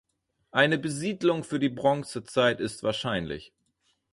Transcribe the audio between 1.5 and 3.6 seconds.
die Bronzezeit ist wahrscheinlich.